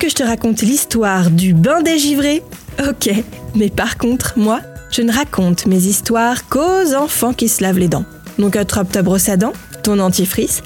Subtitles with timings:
[0.00, 2.42] Que je te raconte l'histoire du bain des givrés
[2.78, 3.08] Ok,
[3.54, 7.88] mais par contre, moi, je ne raconte mes histoires qu'aux enfants qui se lavent les
[7.88, 8.04] dents.
[8.38, 10.62] Donc attrape ta brosse à dents, ton dentifrice,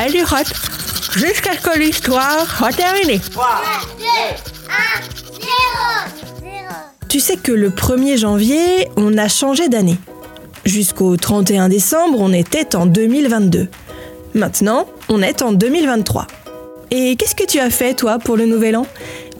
[0.00, 0.52] elle y rote,
[1.14, 3.20] jusqu'à ce que l'histoire soit terminée.
[3.30, 3.46] 3,
[3.98, 4.04] 2,
[4.66, 5.50] 1, 0,
[6.40, 6.50] 0.
[7.08, 9.98] Tu sais que le 1er janvier, on a changé d'année.
[10.64, 13.68] Jusqu'au 31 décembre, on était en 2022.
[14.34, 16.26] Maintenant, on est en 2023.
[16.90, 18.86] Et qu'est-ce que tu as fait, toi, pour le nouvel an?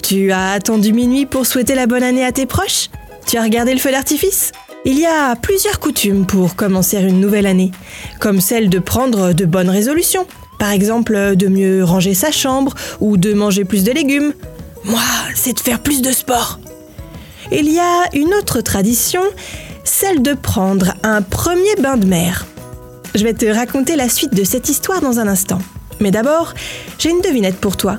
[0.03, 2.91] Tu as attendu minuit pour souhaiter la bonne année à tes proches?
[3.27, 4.53] Tu as regardé le feu d'artifice?
[4.85, 7.71] Il y a plusieurs coutumes pour commencer une nouvelle année,
[8.19, 10.27] comme celle de prendre de bonnes résolutions.
[10.59, 14.33] Par exemple, de mieux ranger sa chambre ou de manger plus de légumes.
[14.85, 15.01] Moi,
[15.35, 16.61] c'est de faire plus de sport.
[17.53, 19.23] Il y a une autre tradition,
[19.85, 22.47] celle de prendre un premier bain de mer.
[23.15, 25.59] Je vais te raconter la suite de cette histoire dans un instant.
[26.01, 26.55] Mais d'abord,
[26.99, 27.99] j'ai une devinette pour toi.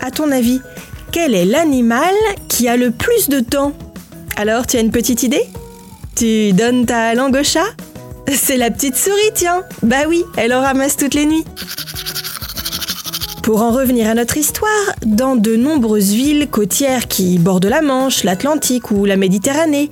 [0.00, 0.60] À ton avis,
[1.12, 2.14] quel est l'animal
[2.48, 3.72] qui a le plus de temps?
[4.36, 5.44] Alors, tu as une petite idée?
[6.16, 7.66] Tu donnes ta langue au chat?
[8.32, 11.44] C'est la petite souris, tiens Bah oui, elle en ramasse toutes les nuits.
[13.42, 18.24] Pour en revenir à notre histoire, dans de nombreuses villes côtières qui bordent la Manche,
[18.24, 19.90] l'Atlantique ou la Méditerranée,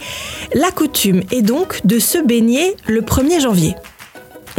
[0.54, 3.74] la coutume est donc de se baigner le 1er janvier.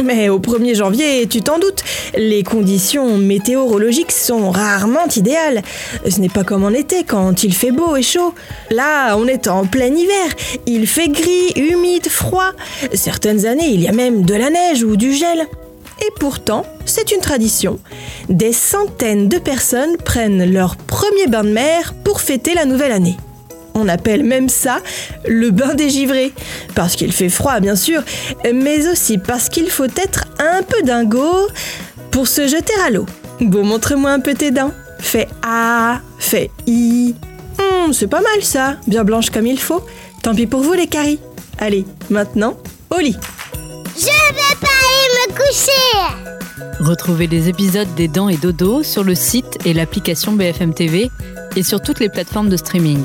[0.02, 1.84] Mais au 1er janvier, tu t'en doutes,
[2.16, 5.62] les conditions météorologiques sont rarement idéales.
[6.08, 8.34] Ce n'est pas comme en été quand il fait beau et chaud.
[8.70, 10.26] Là, on est en plein hiver.
[10.66, 12.52] Il fait gris, humide, froid.
[12.92, 15.46] Certaines années, il y a même de la neige ou du gel.
[16.00, 17.78] Et pourtant, c'est une tradition.
[18.28, 23.16] Des centaines de personnes prennent leur premier bain de mer pour fêter la nouvelle année.
[23.74, 24.78] On appelle même ça
[25.26, 26.32] le bain des givrés.
[26.74, 28.02] Parce qu'il fait froid, bien sûr,
[28.52, 31.48] mais aussi parce qu'il faut être un peu dingo
[32.10, 33.06] pour se jeter à l'eau.
[33.40, 34.72] Bon, montre-moi un peu tes dents.
[35.00, 37.14] Fais A, fais I.
[37.58, 39.84] Hmm, c'est pas mal ça, bien blanche comme il faut.
[40.22, 41.18] Tant pis pour vous les caries.
[41.58, 42.56] Allez, maintenant,
[42.90, 43.16] au lit.
[43.96, 46.34] Je vais pas aller me coucher.
[46.80, 51.10] Retrouvez les épisodes des Dents et Dodo sur le site et l'application BFM TV
[51.56, 53.04] et sur toutes les plateformes de streaming.